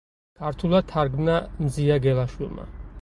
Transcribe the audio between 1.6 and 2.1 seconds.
მზია